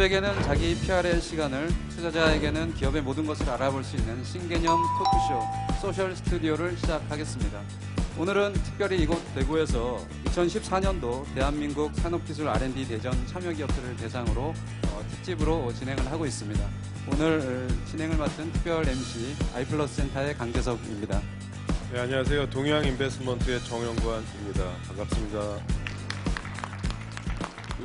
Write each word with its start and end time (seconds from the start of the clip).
기업에게는 0.00 0.42
자기 0.44 0.74
PR의 0.80 1.20
시간을, 1.20 1.68
투자자에게는 1.94 2.74
기업의 2.74 3.02
모든 3.02 3.26
것을 3.26 3.48
알아볼 3.50 3.84
수 3.84 3.96
있는 3.96 4.24
신개념 4.24 4.78
토크쇼 4.98 5.42
소셜 5.82 6.16
스튜디오를 6.16 6.74
시작하겠습니다. 6.78 7.60
오늘은 8.16 8.54
특별히 8.54 9.02
이곳 9.02 9.18
대구에서 9.34 10.02
2014년도 10.24 11.24
대한민국 11.34 11.94
산업기술 11.96 12.48
R&D 12.48 12.88
대전 12.88 13.12
참여기업들을 13.26 13.96
대상으로 13.96 14.54
어, 14.86 15.04
특집으로 15.10 15.72
진행을 15.74 16.10
하고 16.10 16.24
있습니다. 16.24 16.66
오늘 17.12 17.68
어, 17.68 17.86
진행을 17.90 18.16
맡은 18.16 18.50
특별 18.52 18.88
MC 18.88 19.36
아이플러스 19.54 19.96
센터의 19.96 20.34
강재석입니다. 20.34 21.20
네, 21.92 22.00
안녕하세요. 22.00 22.48
동양 22.48 22.84
인베스트먼트의 22.86 23.62
정영관입니다. 23.64 24.64
반갑습니다. 24.88 25.79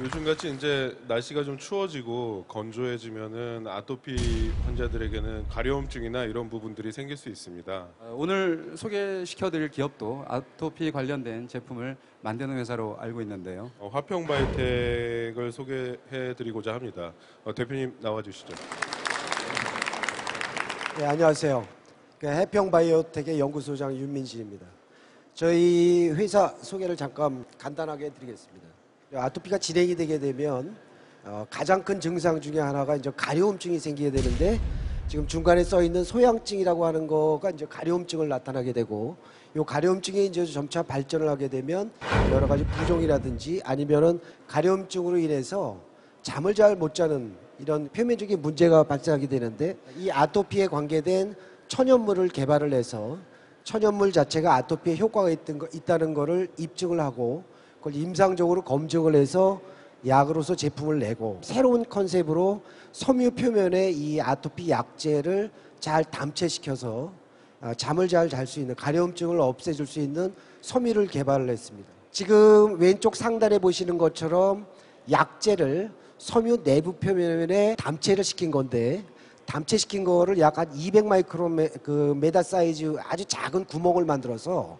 요즘같이 0.03 0.51
이제 0.51 0.95
날씨가 1.07 1.43
좀 1.43 1.57
추워지고 1.57 2.45
건조해지면은 2.49 3.65
아토피 3.65 4.51
환자들에게는 4.65 5.47
가려움증이나 5.47 6.25
이런 6.25 6.49
부분들이 6.49 6.91
생길 6.91 7.15
수 7.15 7.29
있습니다. 7.29 7.87
어, 7.99 8.15
오늘 8.17 8.73
소개시켜드릴 8.75 9.69
기업도 9.69 10.25
아토피 10.27 10.91
관련된 10.91 11.47
제품을 11.47 11.95
만드는 12.21 12.57
회사로 12.57 12.97
알고 12.99 13.21
있는데요. 13.21 13.71
어, 13.79 13.87
화평 13.87 14.27
바이텍을 14.27 15.51
소개해드리고자 15.53 16.73
합니다. 16.73 17.13
어, 17.45 17.53
대표님 17.53 17.95
나와주시죠. 18.01 18.53
네, 20.97 21.05
안녕하세요. 21.05 21.65
그 22.19 22.27
해평 22.27 22.69
바이오텍의 22.69 23.39
연구소장 23.39 23.95
윤민식입니다. 23.95 24.65
저희 25.33 26.09
회사 26.09 26.49
소개를 26.61 26.95
잠깐 26.97 27.45
간단하게 27.57 28.05
해드리겠습니다. 28.05 28.84
아토피가 29.13 29.57
진행이 29.57 29.95
되게 29.95 30.19
되면 30.19 30.75
어, 31.23 31.45
가장 31.49 31.83
큰 31.83 31.99
증상 31.99 32.39
중에 32.39 32.59
하나가 32.59 32.95
이제 32.95 33.11
가려움증이 33.15 33.79
생기게 33.79 34.11
되는데 34.11 34.59
지금 35.07 35.27
중간에 35.27 35.63
써 35.63 35.83
있는 35.83 36.03
소양증이라고 36.03 36.85
하는 36.85 37.07
거가 37.07 37.51
이제 37.51 37.65
가려움증을 37.65 38.27
나타나게 38.27 38.73
되고 38.73 39.15
요 39.55 39.63
가려움증이 39.63 40.25
이제 40.25 40.45
점차 40.45 40.81
발전을 40.81 41.29
하게 41.29 41.47
되면 41.47 41.91
여러 42.31 42.47
가지 42.47 42.65
부종이라든지 42.65 43.61
아니면은 43.63 44.19
가려움증으로 44.47 45.17
인해서 45.17 45.79
잠을 46.23 46.55
잘 46.55 46.75
못 46.75 46.95
자는 46.95 47.35
이런 47.59 47.87
표면적인 47.89 48.41
문제가 48.41 48.83
발생하게 48.83 49.27
되는데 49.27 49.77
이 49.97 50.09
아토피에 50.09 50.67
관계된 50.67 51.35
천연물을 51.67 52.27
개발을 52.29 52.73
해서 52.73 53.17
천연물 53.63 54.11
자체가 54.11 54.55
아토피에 54.55 54.97
효과가 54.97 55.29
있던 55.29 55.59
거, 55.59 55.67
있다는 55.73 56.13
거를 56.13 56.49
입증을 56.57 56.99
하고 56.99 57.43
그걸 57.85 58.01
임상적으로 58.01 58.63
검증을 58.63 59.13
해서 59.13 59.61
약으로서 60.07 60.55
제품을 60.55 60.97
내고 60.97 61.37
새로운 61.43 61.87
컨셉으로 61.87 62.63
섬유 62.91 63.31
표면에 63.31 63.91
이 63.91 64.19
아토피 64.19 64.71
약제를 64.71 65.51
잘 65.79 66.03
담체시켜서 66.03 67.11
아, 67.61 67.75
잠을 67.75 68.07
잘 68.07 68.27
잘 68.27 68.47
수 68.47 68.59
있는 68.59 68.73
가려움증을 68.73 69.39
없애줄 69.39 69.85
수 69.85 69.99
있는 69.99 70.33
섬유를 70.61 71.07
개발을 71.07 71.47
했습니다. 71.47 71.87
지금 72.09 72.79
왼쪽 72.79 73.15
상단에 73.15 73.59
보시는 73.59 73.99
것처럼 73.99 74.65
약제를 75.11 75.91
섬유 76.17 76.63
내부 76.63 76.93
표면에 76.93 77.75
담체를 77.75 78.23
시킨 78.23 78.49
건데 78.49 79.03
담체시킨 79.45 80.03
거를 80.05 80.39
약 80.39 80.57
한 80.57 80.75
200 80.75 81.05
마이크론 81.05 81.55
메, 81.55 81.67
그 81.83 82.15
메다 82.19 82.41
사이즈 82.41 82.95
아주 83.07 83.25
작은 83.25 83.65
구멍을 83.65 84.05
만들어서 84.05 84.79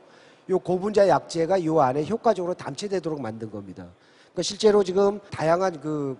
요 0.49 0.59
고분자 0.59 1.07
약제가 1.07 1.63
요 1.65 1.81
안에 1.81 2.05
효과적으로 2.05 2.53
담체되도록 2.53 3.21
만든 3.21 3.49
겁니다. 3.49 3.87
그러니까 4.17 4.41
실제로 4.41 4.83
지금 4.83 5.19
다양한 5.31 5.79
그, 5.81 6.17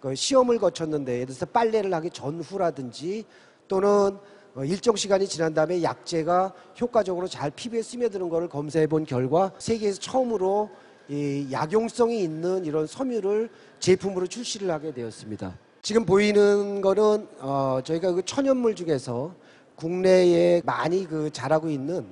그 0.00 0.14
시험을 0.14 0.58
거쳤는데 0.58 1.12
예를 1.14 1.26
들어서 1.26 1.46
빨래를 1.46 1.92
하기 1.94 2.10
전후라든지 2.10 3.24
또는 3.68 4.18
어, 4.54 4.64
일정 4.64 4.96
시간이 4.96 5.28
지난 5.28 5.54
다음에 5.54 5.82
약제가 5.82 6.52
효과적으로 6.80 7.28
잘 7.28 7.50
피부에 7.50 7.82
스며드는 7.82 8.28
것을 8.28 8.48
검사해 8.48 8.86
본 8.86 9.04
결과 9.04 9.52
세계에서 9.58 10.00
처음으로 10.00 10.70
이 11.08 11.48
약용성이 11.50 12.22
있는 12.22 12.64
이런 12.64 12.86
섬유를 12.86 13.48
제품으로 13.78 14.26
출시를 14.26 14.70
하게 14.70 14.92
되었습니다. 14.92 15.56
지금 15.82 16.04
보이는 16.04 16.80
거는 16.80 17.28
어 17.38 17.80
저희가 17.84 18.12
그 18.12 18.22
천연물 18.24 18.74
중에서 18.74 19.32
국내에 19.76 20.60
많이 20.64 21.06
그 21.06 21.30
자라고 21.30 21.70
있는 21.70 22.06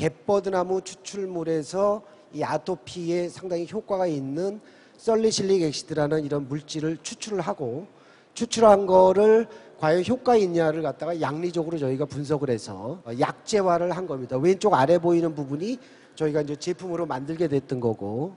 갯버드나무 0.00 0.80
추출물에서 0.80 2.00
이 2.32 2.42
아토피에 2.42 3.28
상당히 3.28 3.68
효과가 3.70 4.06
있는 4.06 4.58
썰리실릭 4.96 5.60
엑시드라는 5.62 6.24
이런 6.24 6.48
물질을 6.48 6.98
추출을 7.02 7.42
하고 7.42 7.86
추출한 8.32 8.86
거를 8.86 9.46
과연 9.78 10.04
효과 10.06 10.36
있냐를 10.36 10.80
갖다가 10.80 11.20
양리적으로 11.20 11.76
저희가 11.76 12.06
분석을 12.06 12.48
해서 12.48 13.02
어, 13.04 13.10
약제화를 13.18 13.94
한 13.94 14.06
겁니다. 14.06 14.38
왼쪽 14.38 14.72
아래 14.72 14.98
보이는 14.98 15.34
부분이 15.34 15.78
저희가 16.14 16.42
이제 16.42 16.56
제품으로 16.56 17.04
만들게 17.04 17.48
됐던 17.48 17.80
거고 17.80 18.34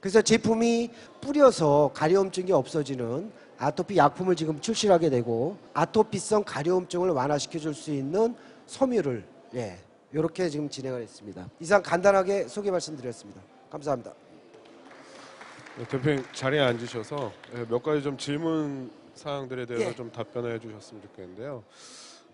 그래서 0.00 0.22
제품이 0.22 0.90
뿌려서 1.20 1.90
가려움증이 1.92 2.50
없어지는 2.52 3.30
아토피 3.58 3.98
약품을 3.98 4.36
지금 4.36 4.58
출시하게 4.58 5.10
되고 5.10 5.58
아토피성 5.74 6.44
가려움증을 6.44 7.10
완화시켜 7.10 7.58
줄 7.58 7.74
수 7.74 7.90
있는 7.92 8.34
섬유를 8.66 9.24
예 9.56 9.76
이렇게 10.14 10.48
지금 10.48 10.68
진행을 10.68 11.02
했습니다. 11.02 11.50
이상 11.58 11.82
간단하게 11.82 12.46
소개 12.46 12.70
말씀드렸습니다. 12.70 13.40
감사합니다. 13.68 14.14
네, 15.76 15.84
대표님 15.88 16.24
자리에 16.32 16.60
앉으셔서 16.60 17.32
예, 17.56 17.66
몇 17.68 17.82
가지 17.82 18.00
좀 18.00 18.16
질문 18.16 18.92
사항들에 19.14 19.66
대해서 19.66 19.90
예. 19.90 19.94
좀 19.94 20.12
답변해 20.12 20.60
주셨으면 20.60 21.02
좋겠는데요. 21.02 21.64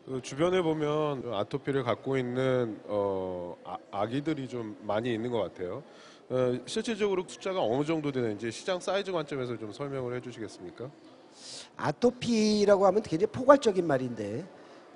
그 0.04 0.20
주변에 0.20 0.60
보면 0.60 1.32
아토피를 1.32 1.82
갖고 1.82 2.18
있는 2.18 2.78
어, 2.84 3.56
아, 3.64 3.78
아기들이 3.90 4.46
좀 4.46 4.76
많이 4.82 5.14
있는 5.14 5.30
것 5.30 5.40
같아요. 5.40 5.82
어, 6.28 6.58
실질적으로 6.66 7.24
숫자가 7.26 7.62
어느 7.62 7.82
정도 7.86 8.12
되는지 8.12 8.50
시장 8.50 8.78
사이즈 8.78 9.10
관점에서 9.10 9.56
좀 9.56 9.72
설명을 9.72 10.16
해주시겠습니까? 10.16 10.90
아토피라고 11.78 12.86
하면 12.86 13.02
굉장히 13.02 13.32
포괄적인 13.32 13.86
말인데 13.86 14.44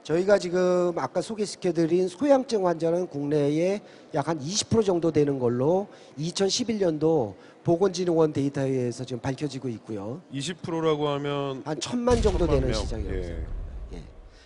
저희가 0.05 0.39
지금 0.39 0.93
아까 0.99 1.23
소개시켜드린 1.23 2.09
소양증 2.09 2.67
환자는 2.67 3.07
국내에 3.07 3.81
약 4.15 4.29
한 4.29 4.39
20% 4.39 4.85
정도 4.85 5.11
되는 5.11 5.39
걸로 5.39 5.89
2011년도 6.19 7.35
보건진흥원 7.65 8.33
데이터에 8.33 8.69
의해서 8.69 9.05
지금 9.05 9.21
밝혀지고 9.21 9.69
있고요. 9.71 10.21
20%라고 10.33 11.09
하면 11.09 11.63
한 11.65 11.81
천만 11.81 12.21
정도 12.21 12.41
천만 12.47 12.55
되는 12.57 12.71
명. 12.71 12.81
시장이라고 12.81 13.17
예. 13.19 13.23
생각합니다. 13.23 13.55
예. 13.95 14.03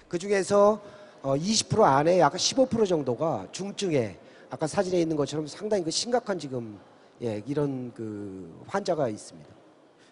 그 0.08 0.18
중에서 0.18 0.80
어, 1.22 1.34
20% 1.36 1.82
안에 1.82 2.20
약 2.20 2.32
15% 2.34 2.86
정도가 2.86 3.48
중증에 3.50 4.16
아까 4.50 4.66
사진에 4.68 5.00
있는 5.00 5.16
것처럼 5.16 5.46
상당히 5.48 5.82
그 5.84 5.90
심각한 5.90 6.38
지금 6.38 6.78
예, 7.22 7.42
이런 7.46 7.92
그 7.94 8.62
환자가 8.68 9.08
있습니다. 9.08 9.50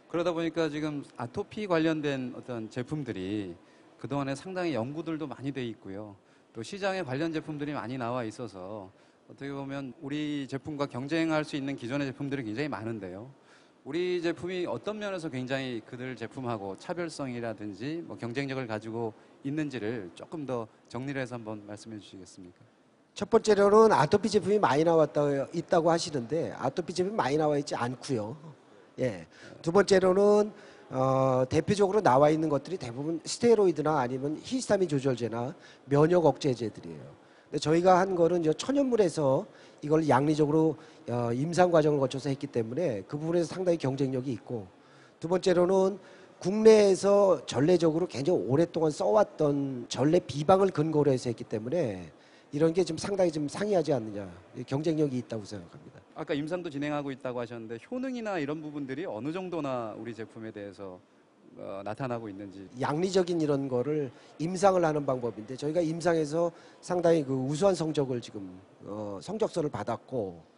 그러다 0.08 0.32
보니까 0.32 0.68
지금 0.68 1.04
아토피 1.16 1.66
관련된 1.68 2.34
어떤 2.36 2.68
제품들이 2.68 3.54
그동안에 3.98 4.34
상당히 4.34 4.74
연구들도 4.74 5.26
많이 5.26 5.52
돼 5.52 5.64
있고요. 5.66 6.16
또 6.52 6.62
시장에 6.62 7.02
관련 7.02 7.32
제품들이 7.32 7.72
많이 7.72 7.98
나와 7.98 8.24
있어서 8.24 8.90
어떻게 9.30 9.52
보면 9.52 9.92
우리 10.00 10.46
제품과 10.48 10.86
경쟁할 10.86 11.44
수 11.44 11.56
있는 11.56 11.76
기존의 11.76 12.06
제품들이 12.08 12.44
굉장히 12.44 12.68
많은데요. 12.68 13.30
우리 13.84 14.20
제품이 14.20 14.66
어떤 14.66 14.98
면에서 14.98 15.28
굉장히 15.28 15.80
그들 15.86 16.16
제품하고 16.16 16.76
차별성이라든지 16.78 18.02
뭐 18.06 18.16
경쟁력을 18.16 18.66
가지고 18.66 19.14
있는지를 19.44 20.10
조금 20.14 20.44
더 20.44 20.66
정리를 20.88 21.20
해서 21.20 21.36
한번 21.36 21.64
말씀해 21.66 21.98
주시겠습니까? 21.98 22.58
첫 23.14 23.30
번째로는 23.30 23.92
아토피 23.92 24.28
제품이 24.28 24.58
많이 24.58 24.82
나왔다 24.82 25.46
있다고 25.54 25.90
하시는데 25.90 26.52
아토피 26.52 26.92
제품이 26.92 27.16
많이 27.16 27.36
나와 27.36 27.56
있지 27.58 27.74
않고요. 27.74 28.36
예. 28.98 29.26
두 29.62 29.72
번째로는 29.72 30.52
어, 30.90 31.44
대표적으로 31.48 32.00
나와 32.00 32.30
있는 32.30 32.48
것들이 32.48 32.76
대부분 32.76 33.20
스테로이드나 33.24 33.98
아니면 33.98 34.38
히스타민 34.42 34.88
조절제나 34.88 35.54
면역 35.86 36.26
억제제들이에요. 36.26 37.00
근데 37.50 37.58
저희가 37.58 37.98
한 37.98 38.14
거는 38.14 38.40
이제 38.40 38.52
천연물에서 38.52 39.46
이걸 39.82 40.08
양리적으로 40.08 40.76
어, 41.08 41.30
임상 41.32 41.70
과정을 41.70 41.98
거쳐서 41.98 42.28
했기 42.28 42.46
때문에 42.46 43.02
그 43.08 43.18
부분에서 43.18 43.46
상당히 43.46 43.78
경쟁력이 43.78 44.30
있고 44.32 44.66
두 45.20 45.28
번째로는 45.28 45.98
국내에서 46.38 47.46
전례적으로 47.46 48.06
굉장히 48.06 48.40
오랫동안 48.46 48.90
써왔던 48.90 49.86
전례 49.88 50.20
비방을 50.20 50.70
근거로 50.70 51.10
해서 51.10 51.30
했기 51.30 51.44
때문에 51.44 52.12
이런 52.52 52.72
게 52.72 52.84
지금 52.84 52.98
상당히 52.98 53.32
좀 53.32 53.48
상이하지 53.48 53.92
않느냐 53.92 54.28
경쟁력이 54.66 55.16
있다고 55.18 55.44
생각합니다. 55.44 56.00
아까 56.16 56.32
임상도 56.32 56.70
진행하고 56.70 57.10
있다고 57.10 57.40
하셨는데 57.40 57.78
효능이나 57.90 58.38
이런 58.38 58.62
부분들이 58.62 59.04
어느 59.04 59.32
정도나 59.32 59.94
우리 59.98 60.14
제품에 60.14 60.50
대해서 60.50 60.98
어, 61.58 61.82
나타나고 61.84 62.28
있는지 62.30 62.66
양리적인 62.80 63.40
이런 63.40 63.68
거를 63.68 64.10
임상을 64.38 64.82
하는 64.82 65.04
방법인데 65.04 65.56
저희가 65.56 65.82
임상에서 65.82 66.50
상당히 66.80 67.22
그 67.22 67.34
우수한 67.34 67.74
성적을 67.74 68.20
지금 68.22 68.58
어, 68.84 69.18
성적서를 69.22 69.68
받았고 69.70 70.56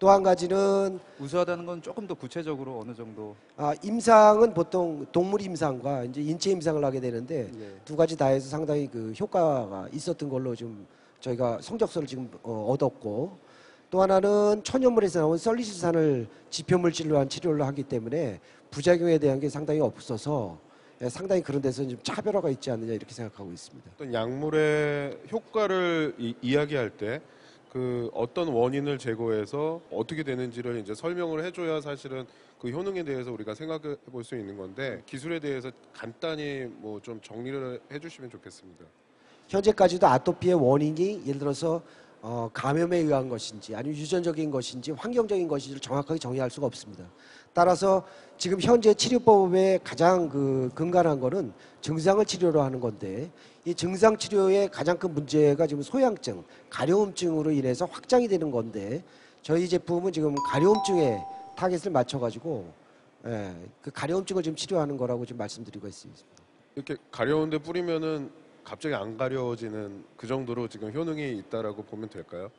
또 0.00 0.10
한 0.10 0.22
가지는 0.22 1.00
우수하다는 1.18 1.66
건 1.66 1.82
조금 1.82 2.06
더 2.06 2.14
구체적으로 2.14 2.80
어느 2.80 2.94
정도 2.94 3.34
아, 3.56 3.74
임상은 3.82 4.54
보통 4.54 5.06
동물 5.12 5.42
임상과 5.42 6.04
이제 6.04 6.22
인체 6.22 6.50
임상을 6.50 6.84
하게 6.84 7.00
되는데 7.00 7.50
예. 7.58 7.80
두 7.84 7.96
가지 7.96 8.16
다 8.16 8.26
해서 8.26 8.48
상당히 8.48 8.86
그 8.88 9.12
효과가 9.18 9.88
있었던 9.92 10.28
걸로 10.28 10.54
좀 10.54 10.86
저희가 11.20 11.58
성적서를 11.60 12.06
지금 12.06 12.30
어, 12.44 12.66
얻었고 12.70 13.47
또 13.90 14.02
하나는 14.02 14.62
천연물에서 14.64 15.20
나온 15.20 15.38
설리시산을 15.38 16.26
지표물질로 16.50 17.18
한 17.18 17.28
치료를 17.28 17.64
하기 17.66 17.84
때문에 17.84 18.40
부작용에 18.70 19.18
대한 19.18 19.40
게 19.40 19.48
상당히 19.48 19.80
없어서 19.80 20.58
예, 21.00 21.08
상당히 21.08 21.42
그런 21.42 21.62
데서 21.62 21.86
좀 21.86 21.98
차별화가 22.02 22.50
있지 22.50 22.70
않느냐 22.70 22.92
이렇게 22.92 23.14
생각하고 23.14 23.50
있습니다. 23.52 23.90
어떤 23.94 24.12
약물의 24.12 25.18
효과를 25.32 26.14
이, 26.18 26.34
이야기할 26.42 26.90
때 26.90 27.20
그 27.70 28.08
어떤 28.14 28.48
원인을 28.48 28.96
제거해서 28.96 29.82
어떻게 29.92 30.22
되는지를 30.22 30.78
이제 30.78 30.94
설명을 30.94 31.44
해줘야 31.44 31.82
사실은 31.82 32.24
그 32.58 32.70
효능에 32.70 33.02
대해서 33.04 33.30
우리가 33.30 33.54
생각해 33.54 33.94
볼 34.10 34.24
수 34.24 34.36
있는 34.36 34.56
건데 34.56 35.02
기술에 35.04 35.38
대해서 35.38 35.70
간단히 35.92 36.64
뭐 36.78 36.98
좀 37.00 37.20
정리를 37.20 37.78
해주시면 37.92 38.30
좋겠습니다. 38.30 38.86
현재까지도 39.48 40.06
아토피의 40.06 40.54
원인이 40.54 41.24
예를 41.26 41.38
들어서 41.38 41.82
어, 42.20 42.50
감염에 42.52 42.98
의한 42.98 43.28
것인지 43.28 43.74
아니면 43.74 43.96
유전적인 43.96 44.50
것인지 44.50 44.90
환경적인 44.92 45.46
것인지를 45.46 45.80
정확하게 45.80 46.18
정의할 46.18 46.50
수가 46.50 46.66
없습니다. 46.66 47.04
따라서 47.52 48.04
지금 48.36 48.60
현재 48.60 48.92
치료법의 48.94 49.80
가장 49.84 50.28
그 50.28 50.70
근간한 50.74 51.20
거는 51.20 51.52
증상을 51.80 52.24
치료로 52.24 52.62
하는 52.62 52.80
건데 52.80 53.30
이 53.64 53.74
증상 53.74 54.16
치료의 54.16 54.68
가장 54.70 54.98
큰 54.98 55.14
문제가 55.14 55.66
지금 55.66 55.82
소양증, 55.82 56.44
가려움증으로 56.70 57.50
인해서 57.50 57.84
확장이 57.86 58.26
되는 58.28 58.50
건데 58.50 59.02
저희 59.42 59.68
제품은 59.68 60.12
지금 60.12 60.34
가려움증에 60.50 61.18
타겟을 61.56 61.90
맞춰가지고 61.92 62.72
예, 63.26 63.54
그 63.82 63.90
가려움증을 63.90 64.42
지금 64.42 64.56
치료하는 64.56 64.96
거라고 64.96 65.26
지금 65.26 65.38
말씀드리고 65.38 65.88
있습니다. 65.88 66.22
이렇게 66.76 66.96
가려운데 67.10 67.58
뿌리면은 67.58 68.30
갑자기 68.68 68.94
안 68.94 69.16
가려워지는 69.16 70.04
그 70.14 70.26
정도로 70.26 70.68
지금 70.68 70.92
효능이 70.92 71.38
있다라고 71.38 71.82
보면 71.84 72.10
될까요? 72.10 72.50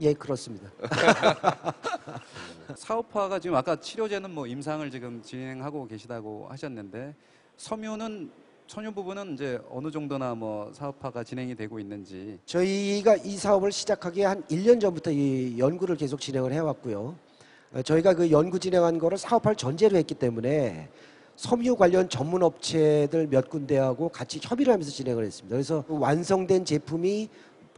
예, 0.00 0.14
그렇습니다. 0.14 0.70
사업화가 2.76 3.40
지금 3.40 3.56
아까 3.56 3.74
치료제는 3.74 4.30
뭐 4.30 4.46
임상을 4.46 4.88
지금 4.92 5.20
진행하고 5.22 5.88
계시다고 5.88 6.46
하셨는데 6.50 7.16
섬유는 7.56 8.30
섬유 8.68 8.92
부분은 8.92 9.34
이제 9.34 9.60
어느 9.70 9.90
정도나 9.90 10.36
뭐 10.36 10.72
사업화가 10.72 11.24
진행이 11.24 11.56
되고 11.56 11.80
있는지 11.80 12.38
저희가 12.44 13.16
이 13.16 13.36
사업을 13.36 13.72
시작하기 13.72 14.22
한 14.22 14.44
1년 14.44 14.80
전부터 14.80 15.10
이 15.10 15.58
연구를 15.58 15.96
계속 15.96 16.20
진행을 16.20 16.52
해왔고요. 16.52 17.16
어, 17.72 17.82
저희가 17.82 18.14
그 18.14 18.30
연구 18.30 18.60
진행한 18.60 18.98
거를 18.98 19.18
사업할 19.18 19.56
전제로 19.56 19.96
했기 19.96 20.14
때문에 20.14 20.88
섬유 21.36 21.76
관련 21.76 22.08
전문 22.08 22.42
업체들 22.42 23.26
몇 23.28 23.50
군데하고 23.50 24.08
같이 24.08 24.40
협의를 24.42 24.72
하면서 24.72 24.90
진행을 24.90 25.24
했습니다. 25.24 25.54
그래서 25.54 25.84
그 25.86 25.98
완성된 25.98 26.64
제품이 26.64 27.28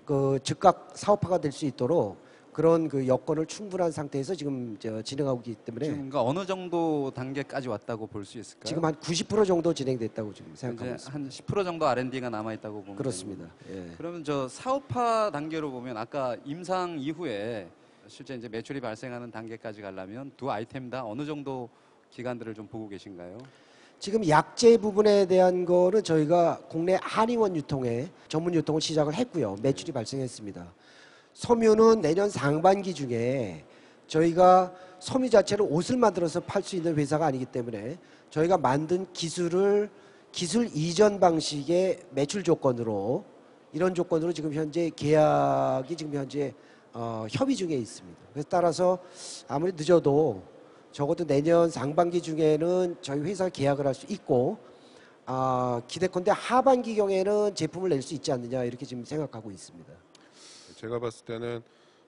그 0.05 0.39
즉각 0.43 0.93
사업화가 0.95 1.39
될 1.39 1.53
수 1.53 1.67
있도록 1.67 2.17
그런 2.53 2.89
그 2.89 3.07
여건을 3.07 3.47
충분한 3.47 3.93
상태에서 3.93 4.35
지금 4.35 4.77
저 4.81 5.01
진행하고 5.03 5.39
있기 5.47 5.55
때문에 5.65 5.85
지금 5.87 6.09
그러니까 6.09 6.23
어느 6.23 6.45
정도 6.47 7.11
단계까지 7.15 7.69
왔다고 7.69 8.07
볼 8.07 8.25
수 8.25 8.39
있을까요? 8.39 8.65
지금 8.65 8.85
한 8.85 8.95
90% 8.97 9.47
정도 9.47 9.73
진행됐다고 9.73 10.33
지금 10.35 10.53
생각하고 10.57 10.95
있습니다. 10.97 11.31
한10% 11.31 11.65
정도 11.65 11.87
R&D가 11.87 12.31
남아 12.31 12.53
있다고 12.55 12.81
보면 12.83 12.97
그렇습니다. 12.97 13.47
예. 13.71 13.91
그러면 13.97 14.25
저 14.25 14.49
사업화 14.49 15.31
단계로 15.33 15.71
보면 15.71 15.97
아까 15.97 16.37
임상 16.45 16.99
이후에 16.99 17.69
실제 18.09 18.35
이제 18.35 18.49
매출이 18.49 18.81
발생하는 18.81 19.31
단계까지 19.31 19.81
가려면 19.83 20.33
두 20.37 20.51
아이템 20.51 20.91
다 20.91 21.05
어느 21.05 21.25
정도 21.27 21.69
기간들을 22.11 22.55
좀 22.55 22.67
보고 22.67 22.89
계신가요? 22.89 23.39
지금 23.99 24.27
약재 24.29 24.77
부분에 24.79 25.27
대한 25.27 25.65
거는 25.65 26.05
저희가 26.05 26.61
국내 26.69 26.99
한의원 27.03 27.57
유통에 27.57 28.09
전문 28.29 28.55
유통을 28.55 28.81
시작을 28.81 29.15
했고요. 29.15 29.57
매출이 29.61 29.93
발생했습니다. 29.93 30.73
섬유는 31.35 32.01
내년 32.01 32.31
상반기 32.31 32.95
중에 32.95 33.65
저희가 34.07 34.73
섬유 35.01 35.31
자체를 35.31 35.67
옷을 35.69 35.97
만들어서 35.97 36.41
팔 36.41 36.63
수 36.63 36.77
있는 36.77 36.97
회사가 36.97 37.27
아니기 37.27 37.45
때문에 37.45 37.99
저희가 38.31 38.59
만든 38.59 39.07
기술을 39.13 39.91
기술 40.33 40.69
이전 40.75 41.19
방식의 41.21 42.01
매출 42.11 42.43
조건으로 42.43 43.25
이런 43.73 43.95
조건으로 43.95 44.33
지금 44.33 44.53
현재 44.53 44.91
계약이 44.95 45.97
지금 45.97 46.15
현재 46.15 46.55
어, 46.93 47.27
협의 47.31 47.55
중에 47.55 47.75
있습니다. 47.75 48.19
그래서 48.33 48.49
따라서 48.49 48.99
아무리 49.47 49.73
늦어도 49.73 50.43
적어도 50.99 51.25
내년 51.25 51.71
상반기 51.71 52.21
중에는 52.21 52.97
저희 53.03 53.21
회사가 53.21 53.51
계약을 53.51 53.87
할 53.87 53.95
수 53.95 54.05
있고 54.09 54.59
아, 55.27 55.81
기대컨대 55.87 56.33
하반기 56.35 56.97
경에는 56.97 57.55
제품을 57.55 57.91
낼 57.91 58.03
수 58.03 58.15
있지 58.15 58.33
않느냐 58.33 58.65
이렇게 58.65 58.85
지금 58.85 59.05
생각하고 59.05 59.53
있습니다. 59.53 59.93
제가 60.75 60.99
봤을 60.99 61.25
때는 61.25 61.63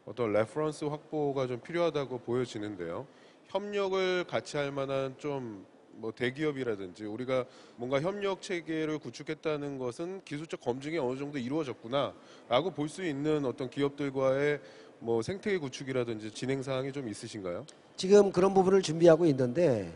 어떤 0.06 0.32
reference 0.32 0.86
확보가 0.86 1.46
좀 1.46 1.60
필요하다고 1.60 2.18
보여지는데요. 2.22 3.06
협력을 3.46 4.24
같이 4.24 4.56
할 4.56 4.72
만한 4.72 5.14
좀 5.18 5.70
뭐 6.00 6.12
대기업이라든지 6.12 7.04
우리가 7.04 7.44
뭔가 7.76 8.00
협력 8.00 8.40
체계를 8.40 8.98
구축했다는 8.98 9.78
것은 9.78 10.22
기술적 10.24 10.60
검증이 10.60 10.98
어느 10.98 11.18
정도 11.18 11.38
이루어졌구나라고 11.38 12.70
볼 12.74 12.88
수 12.88 13.04
있는 13.04 13.44
어떤 13.44 13.70
기업들과의 13.70 14.60
뭐 15.00 15.22
생태계 15.22 15.58
구축이라든지 15.58 16.30
진행 16.30 16.62
사항이 16.62 16.92
좀 16.92 17.08
있으신가요? 17.08 17.64
지금 17.96 18.30
그런 18.30 18.52
부분을 18.52 18.82
준비하고 18.82 19.26
있는데 19.26 19.92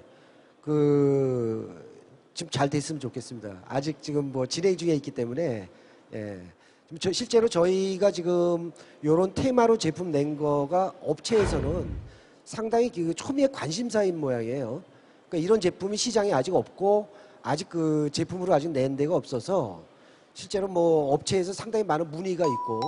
그 0.63 1.85
지금 2.33 2.51
잘 2.51 2.71
됐으면 2.71 3.01
좋겠습니다. 3.01 3.63
아직 3.67 4.01
지금 4.03 4.33
뭐 4.33 4.47
진행 4.47 4.77
중에 4.77 4.95
있기 4.95 5.11
때문에 5.11 5.69
예. 6.15 6.41
저 7.01 7.13
실제로 7.13 7.49
저희가 7.49 8.11
지금 8.11 8.73
이런 9.03 9.35
테마로 9.35 9.79
제품 9.79 10.11
낸 10.11 10.37
거가 10.37 10.93
업체에서는 11.03 11.89
상당히 12.45 12.91
그 12.91 13.13
초미의 13.15 13.53
관심사인 13.53 14.19
모양이에요. 14.19 14.83
그러니까 15.29 15.45
이런 15.45 15.61
제품이 15.61 15.97
시장에 15.97 16.33
아직 16.33 16.55
없고 16.55 17.09
아직 17.43 17.69
그 17.69 18.09
제품으로 18.13 18.55
아직 18.55 18.71
낸 18.71 18.97
데가 18.97 19.15
없어서 19.15 19.83
실제로 20.35 20.67
뭐 20.67 21.13
업체에서 21.13 21.53
상당히 21.53 21.85
많은 21.85 22.11
문의가 22.11 22.45
있고 22.45 22.81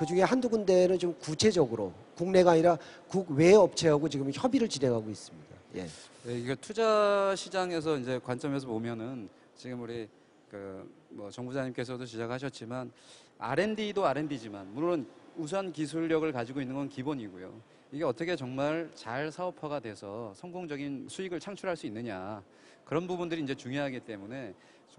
그 0.00 0.06
중에 0.06 0.22
한두 0.22 0.48
군데는 0.48 0.98
좀 0.98 1.14
구체적으로 1.20 1.92
국내가 2.16 2.52
아니라 2.52 2.78
국외 3.06 3.52
업체하고 3.52 4.08
지금 4.08 4.30
협의를 4.32 4.66
진행하고 4.66 5.10
있습니다. 5.10 5.56
예. 5.74 5.86
네, 6.24 6.38
이게 6.38 6.54
투자 6.54 7.34
시장에서 7.36 7.98
이제 7.98 8.18
관점에서 8.24 8.66
보면은 8.66 9.28
지금 9.56 9.82
우리 9.82 10.08
그 10.50 11.00
뭐 11.12 11.28
정부장님께서도 11.30 12.06
지적하셨지만 12.06 12.90
R&D도 13.38 14.06
R&D지만 14.06 14.72
물론 14.72 15.06
우수한 15.36 15.72
기술력을 15.72 16.30
가지고 16.32 16.60
있는 16.60 16.76
건 16.76 16.88
기본이고요. 16.88 17.52
이게 17.92 18.04
어떻게 18.04 18.36
정말 18.36 18.88
잘 18.94 19.32
사업화가 19.32 19.80
돼서 19.80 20.32
성공적인 20.36 21.08
수익을 21.10 21.40
창출할 21.40 21.76
수 21.76 21.86
있느냐 21.86 22.42
그런 22.90 23.06
부분들이 23.06 23.40
이제 23.40 23.54
중요하기 23.54 24.00
때문에 24.00 24.52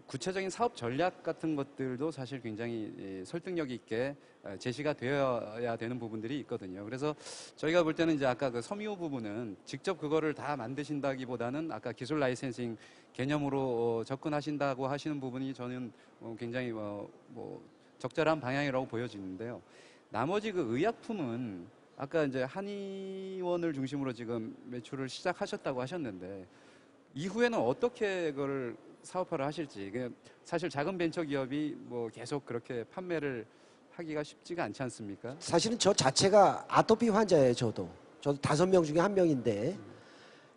구체적인 0.06 0.50
사업 0.50 0.78
전략 0.78 1.24
같은 1.24 1.58
것들도 1.58 2.10
사실 2.10 2.42
굉장히 2.42 2.96
예, 2.98 3.26
설득력 3.26 3.70
있게 3.70 4.16
어, 4.44 4.56
제시가 4.58 4.94
되어야 4.94 5.76
되는 5.76 6.00
부분들이 6.00 6.40
있거든요. 6.40 6.86
그래서 6.86 7.14
저희가 7.58 7.84
볼 7.84 7.94
때는 7.94 8.16
이제 8.16 8.26
아까 8.26 8.50
그 8.50 8.62
섬유 8.62 8.96
부분은 8.96 9.58
직접 9.66 10.00
그거를 10.00 10.34
다 10.34 10.56
만드신다기보다는 10.56 11.70
아까 11.70 11.92
기술 11.92 12.22
라이센싱 12.22 12.78
개념으로 13.12 13.60
어, 13.60 14.04
접근하신다고 14.06 14.88
하시는 14.88 15.20
부분이 15.20 15.54
저는 15.54 15.92
어, 16.22 16.34
굉장히 16.40 16.72
어, 16.72 17.06
뭐 17.28 17.62
적절한 18.00 18.40
방향이라고 18.40 18.86
보여지는데요. 18.88 19.62
나머지 20.12 20.54
그 20.54 20.78
의약품은 20.78 21.68
아까 21.98 22.24
이제 22.24 22.44
한의원을 22.44 23.74
중심으로 23.74 24.14
지금 24.14 24.56
매출을 24.68 25.10
시작하셨다고 25.10 25.82
하셨는데 25.82 26.48
이후에는 27.14 27.60
어떻게 27.60 28.32
그걸 28.32 28.76
사업화를 29.04 29.46
하실지 29.46 29.92
사실 30.44 30.70
작은 30.70 30.98
벤처 30.98 31.24
기업이 31.24 31.76
뭐 31.80 32.10
계속 32.10 32.46
그렇게 32.46 32.84
판매를 32.86 33.46
하기가 33.92 34.24
쉽지가 34.24 34.64
않지 34.66 34.84
않습니까? 34.84 35.36
사실은 35.40 35.78
저 35.78 35.94
자체가 35.94 36.66
아토피 36.68 37.10
환자예요, 37.10 37.54
저도. 37.54 37.90
저도 38.22 38.40
다섯 38.40 38.66
명 38.66 38.84
중에 38.84 39.00
한 39.00 39.14
명인데. 39.14 39.78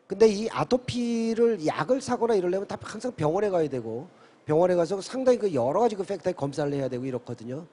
근데 0.07 0.29
이 0.29 0.49
아토피를 0.51 1.67
약을 1.67 2.01
사거나 2.01 2.35
이러려면 2.35 2.69
다 2.69 2.79
항상 2.81 3.11
병원에 3.13 3.49
가야 3.49 3.69
되고 3.69 4.07
병원에 4.45 4.75
가서 4.75 5.01
상당히 5.01 5.39
그 5.39 5.53
여러 5.55 5.81
가지 5.81 5.97
그 5.97 6.05
팩터에 6.05 6.35
검사를 6.35 6.71
해야 6.73 6.89
되고 6.89 7.05
이렇거든요. 7.05 7.67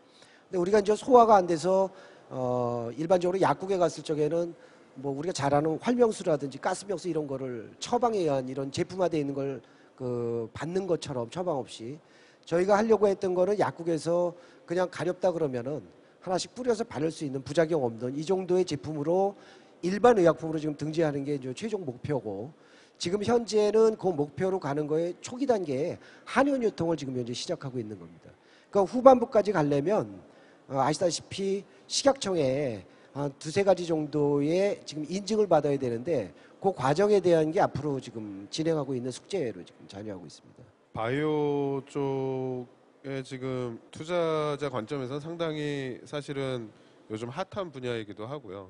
근데 0.45 0.57
우리가 0.57 0.79
이제 0.79 0.95
소화가 0.95 1.35
안 1.35 1.45
돼서 1.45 1.89
어 2.29 2.89
일반적으로 2.97 3.39
약국에 3.41 3.77
갔을 3.77 4.03
적에는 4.03 4.55
뭐 5.01 5.17
우리가 5.17 5.33
잘 5.33 5.53
아는 5.53 5.77
활명수라든지 5.81 6.59
가스병수 6.59 7.09
이런 7.09 7.27
거를 7.27 7.71
처방에 7.79 8.19
의한 8.19 8.47
이런 8.47 8.71
제품화되어 8.71 9.19
있는 9.19 9.33
걸 9.33 9.61
그 10.01 10.49
받는 10.53 10.87
것처럼 10.87 11.29
처방 11.29 11.57
없이 11.57 11.99
저희가 12.45 12.75
하려고 12.75 13.07
했던 13.07 13.35
거는 13.35 13.59
약국에서 13.59 14.33
그냥 14.65 14.87
가렵다 14.89 15.31
그러면은 15.31 15.79
하나씩 16.21 16.55
뿌려서 16.55 16.83
바를 16.83 17.11
수 17.11 17.23
있는 17.23 17.43
부작용 17.43 17.83
없는 17.83 18.17
이 18.17 18.25
정도의 18.25 18.65
제품으로 18.65 19.35
일반 19.83 20.17
의약품으로 20.17 20.57
지금 20.57 20.75
등재하는 20.75 21.23
게 21.23 21.35
이제 21.35 21.53
최종 21.53 21.85
목표고 21.85 22.51
지금 22.97 23.23
현재는 23.23 23.95
그 23.97 24.07
목표로 24.07 24.59
가는 24.59 24.87
거에 24.87 25.13
초기 25.21 25.45
단계에 25.45 25.99
한의원 26.25 26.63
유통을 26.63 26.97
지금 26.97 27.15
현재 27.15 27.31
시작하고 27.31 27.77
있는 27.77 27.99
겁니다. 27.99 28.31
그러니까 28.71 28.91
후반부까지 28.91 29.51
가려면 29.51 30.19
어, 30.67 30.79
아시다시피 30.79 31.63
식약청에 31.85 32.87
한 33.13 33.31
두세 33.39 33.63
가지 33.63 33.85
정도의 33.85 34.81
지금 34.85 35.05
인증을 35.07 35.47
받아야 35.47 35.77
되는데 35.77 36.33
그 36.61 36.71
과정에 36.71 37.19
대한 37.19 37.51
게 37.51 37.59
앞으로 37.59 37.99
지금 37.99 38.47
진행하고 38.49 38.95
있는 38.95 39.11
숙제로 39.11 39.63
지금 39.65 39.87
잔여하고 39.87 40.25
있습니다. 40.25 40.63
바이오 40.93 41.81
쪽에 41.87 43.23
지금 43.23 43.79
투자자 43.91 44.69
관점에서 44.69 45.19
상당히 45.19 45.99
사실은 46.05 46.69
요즘 47.09 47.29
핫한 47.29 47.71
분야이기도 47.71 48.25
하고요. 48.25 48.69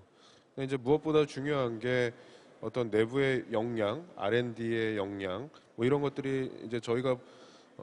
이제 0.59 0.75
무엇보다 0.77 1.25
중요한 1.25 1.79
게 1.79 2.11
어떤 2.61 2.89
내부의 2.89 3.45
역량, 3.51 4.05
R&D의 4.15 4.97
역량, 4.97 5.49
뭐 5.75 5.85
이런 5.85 6.01
것들이 6.01 6.51
이제 6.65 6.79
저희가 6.79 7.17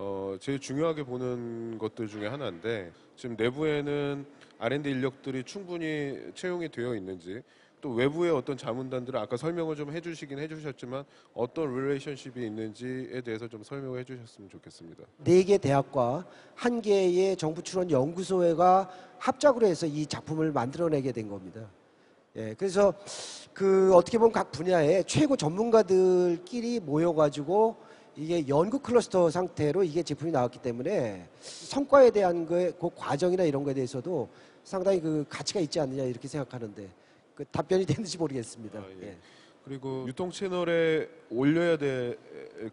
어 0.01 0.37
제일 0.39 0.61
중요하게 0.61 1.03
보는 1.03 1.77
것들 1.77 2.07
중에 2.07 2.29
하나인데 2.29 2.93
지금 3.17 3.35
내부에는 3.37 4.25
R&D 4.61 4.91
인력들이 4.91 5.43
충분히 5.43 6.17
채용이 6.37 6.69
되어 6.69 6.95
있는지 6.95 7.43
또 7.81 7.91
외부의 7.91 8.31
어떤 8.31 8.57
자문단들을 8.57 9.19
아까 9.19 9.37
설명을 9.37 9.75
좀 9.75 9.91
해주시긴 9.91 10.39
해주셨지만 10.39 11.03
어떤 11.35 11.75
릴레이션십이 11.75 12.47
있는지에 12.47 13.23
대해서 13.23 13.49
좀 13.49 13.65
설명을 13.65 13.99
해주셨으면 14.01 14.49
좋겠습니다. 14.51 15.03
네 15.25 15.43
개 15.43 15.59
대학과 15.59 16.25
한 16.55 16.81
개의 16.81 17.37
정부 17.37 17.61
출원 17.63 17.91
연구소회가 17.91 18.89
합작으로 19.19 19.67
해서 19.67 19.87
이 19.87 20.07
작품을 20.07 20.53
만들어내게 20.53 21.11
된 21.11 21.29
겁니다. 21.29 21.69
예, 22.37 22.55
그래서 22.57 22.95
그 23.53 23.93
어떻게 23.95 24.17
보면 24.19 24.31
각 24.31 24.53
분야의 24.53 25.05
최고 25.07 25.37
전문가들끼리 25.37 26.79
모여가지고 26.81 27.88
이게 28.19 28.49
연구 28.49 28.81
클러스터 28.81 29.31
상태로 29.31 29.85
이게 29.85 30.03
제품이 30.03 30.33
나왔기 30.33 30.61
때문에 30.61 31.29
성과에 31.41 32.11
대한 32.11 32.47
거에 32.47 32.73
그 32.73 32.91
과정이나 32.97 33.45
이런 33.45 33.63
거에 33.63 33.75
대해서도 33.75 34.29
상당히 34.65 35.01
그 35.01 35.25
가치가 35.29 35.61
있지 35.61 35.79
않느냐 35.79 36.03
이렇게 36.03 36.27
생각하는데 36.27 36.91
그 37.37 37.45
답변이 37.45 37.87
됐는지 37.87 38.19
모르겠습니다. 38.19 38.81
아, 38.81 38.85
예. 39.01 39.07
예. 39.07 39.17
그리고 39.65 40.05
유통 40.09 40.33
채널에 40.33 41.09
올려야 41.31 41.77
될 41.77 42.19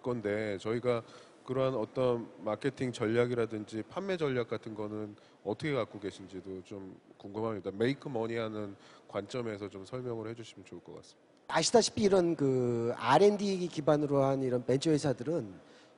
건데 0.02 0.58
저희가 0.60 1.04
그러한 1.46 1.76
어떤 1.76 2.28
마케팅 2.40 2.92
전략이라든지 2.92 3.84
판매 3.84 4.18
전략 4.18 4.48
같은 4.48 4.74
거는 4.74 5.16
어떻게 5.44 5.74
갖고 5.74 6.00
계신지도 6.00 6.64
좀 6.64 7.00
궁금합니다. 7.18 7.70
메이크 7.72 8.10
머니 8.10 8.36
하는 8.36 8.76
관점에서 9.08 9.70
좀 9.70 9.86
설명을 9.86 10.28
해주시면 10.30 10.66
좋을 10.66 10.82
것 10.82 10.96
같습니다. 10.96 11.35
아시다시피 11.48 12.04
이런 12.04 12.36
그 12.36 12.94
R&D 12.98 13.68
기반으로 13.68 14.24
한 14.24 14.42
이런 14.42 14.66
벤처 14.66 14.92
회사들은 14.92 15.48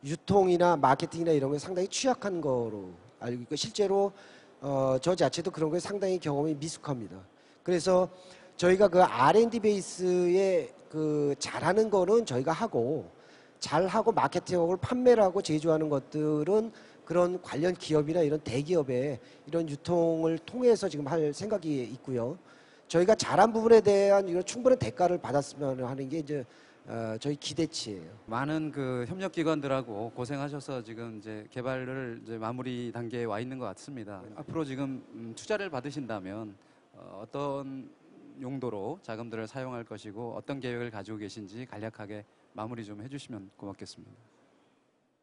유통이나 0.04 0.76
마케팅이나 0.78 1.32
이런 1.32 1.52
게 1.52 1.60
상당히 1.60 1.88
취약한 1.88 2.42
거로 2.42 2.90
알고 3.20 3.42
있고 3.44 3.56
실제로 3.56 4.12
어, 4.62 4.98
저 5.02 5.16
자체도 5.16 5.52
그런 5.52 5.70
거에 5.70 5.80
상당히 5.80 6.20
경험이 6.20 6.56
미숙합니다. 6.56 7.18
그래서 7.64 8.10
저희가 8.58 8.88
그 8.88 9.02
R&D 9.02 9.60
베이스에 9.60 10.70
그 10.90 11.36
잘하는 11.40 11.90
거는 11.90 12.26
저희가 12.26 12.52
하고 12.52 13.10
잘하고 13.60 14.12
마케팅하고 14.12 14.78
판매를 14.78 15.24
하고 15.24 15.42
제조하는 15.42 15.90
것들은 15.90 16.72
그런 17.06 17.42
관련 17.42 17.74
기업이나 17.74 18.22
이런 18.22 18.40
대기업의 18.42 19.20
이런 19.48 19.70
유통을 19.70 20.40
통해서 20.40 20.90
지금 20.90 21.08
할 21.08 21.34
생각이 21.34 21.84
있고요. 21.94 22.38
저희가 22.88 23.16
잘한 23.16 23.52
부분에 23.52 23.82
대한 23.82 24.28
이런 24.28 24.44
충분한 24.44 24.80
대가를 24.80 25.18
받았으면 25.18 25.84
하는 25.84 26.10
게 26.10 26.20
이제 26.20 26.46
어, 26.86 27.18
저희 27.20 27.36
기대치예요. 27.36 28.10
많은 28.28 28.72
그 28.72 29.06
협력 29.10 29.34
기관들하고 29.34 30.12
고생하셔서 30.16 30.84
지금 30.84 31.18
이제 31.18 31.46
개발을 31.52 32.22
이제 32.24 32.38
마무리 32.38 32.92
단계에 32.94 33.26
와 33.26 33.42
있는 33.42 33.58
것 33.60 33.66
같습니다. 33.66 34.24
앞으로 34.36 34.64
지금 34.64 35.04
음, 35.14 35.34
투자를 35.36 35.70
받으신다면 35.70 36.56
어, 36.94 37.22
어떤 37.24 37.90
용도로 38.40 39.00
자금들을 39.02 39.48
사용할 39.48 39.84
것이고 39.84 40.36
어떤 40.38 40.62
계획을 40.62 40.90
가지고 40.92 41.18
계신지 41.18 41.66
간략하게 41.66 42.24
마무리 42.54 42.86
좀 42.86 43.02
해주시면 43.02 43.52
고맙겠습니다. 43.58 44.37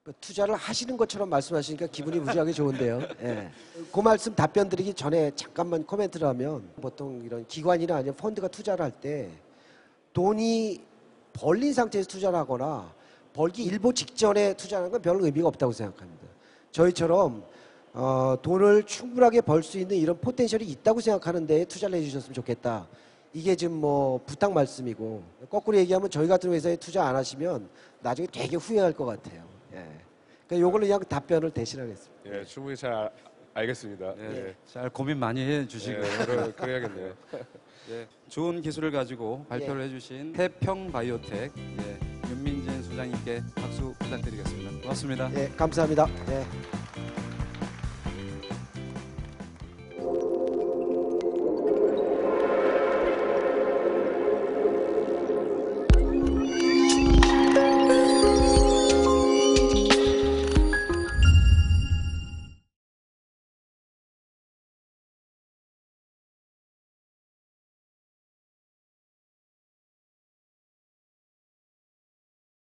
그 0.04 0.12
투자를 0.20 0.54
하시는 0.54 0.98
것처럼 0.98 1.30
말씀하시니까 1.30 1.86
기분이 1.86 2.20
무지하게 2.20 2.52
좋은데요. 2.52 3.00
예. 3.22 3.50
그 3.90 4.00
말씀 4.00 4.34
답변 4.34 4.68
드리기 4.68 4.92
전에 4.92 5.30
잠깐만 5.34 5.82
코멘트를 5.82 6.28
하면 6.28 6.68
보통 6.82 7.22
이런 7.24 7.46
기관이나 7.46 7.96
아니면 7.96 8.14
펀드가 8.14 8.48
투자를 8.48 8.84
할 8.84 8.92
때 9.00 9.30
돈이 10.12 10.80
벌린 11.32 11.72
상태에서 11.72 12.06
투자를 12.06 12.38
하거나 12.38 12.92
벌기 13.32 13.64
일보 13.64 13.94
직전에 13.94 14.52
투자하는 14.54 14.90
건 14.90 15.00
별 15.00 15.20
의미가 15.22 15.48
없다고 15.48 15.72
생각합니다. 15.72 16.26
저희처럼 16.70 17.42
어, 17.94 18.36
돈을 18.42 18.82
충분하게 18.84 19.40
벌 19.40 19.62
수 19.62 19.78
있는 19.78 19.96
이런 19.96 20.20
포텐셜이 20.20 20.64
있다고 20.66 21.00
생각하는 21.00 21.46
데에 21.46 21.64
투자를 21.64 21.98
해주셨으면 21.98 22.34
좋겠다. 22.34 22.86
이게 23.32 23.56
지금 23.56 23.76
뭐 23.80 24.20
부탁 24.26 24.52
말씀이고 24.52 25.22
거꾸로 25.48 25.78
얘기하면 25.78 26.10
저희 26.10 26.28
같은 26.28 26.52
회사에 26.52 26.76
투자 26.76 27.06
안 27.06 27.16
하시면 27.16 27.70
나중에 28.02 28.28
되게 28.30 28.56
후회할 28.56 28.92
것 28.92 29.06
같아요. 29.06 29.53
예. 29.74 29.86
그러니까 30.46 30.66
요걸로 30.66 30.86
그냥 30.86 31.00
답변을 31.00 31.50
대신하겠습니다. 31.50 32.14
예, 32.26 32.44
충분히 32.44 32.76
잘 32.76 32.92
아- 32.92 33.10
알겠습니다. 33.54 34.14
네, 34.16 34.46
예. 34.48 34.54
잘 34.66 34.90
고민 34.90 35.18
많이 35.18 35.40
해 35.40 35.66
주시고 35.66 35.96
예, 35.98 36.24
그래, 36.24 36.52
그래야겠네요. 36.56 37.14
예, 37.90 38.06
좋은 38.28 38.60
기술을 38.62 38.90
가지고 38.90 39.44
발표를 39.48 39.82
해주신 39.82 40.32
태평 40.32 40.90
바이오텍 40.90 41.52
예, 41.56 42.28
윤민진 42.30 42.82
소장님께 42.82 43.42
박수 43.54 43.94
부탁드리겠습니다. 43.98 44.82
고맙습니다. 44.82 45.30
예, 45.34 45.48
감사합니다. 45.56 46.06
예. 46.30 46.83